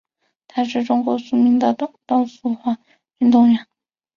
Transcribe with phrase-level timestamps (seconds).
[0.47, 2.79] 她是中国著名的短道速滑
[3.19, 3.67] 运动员。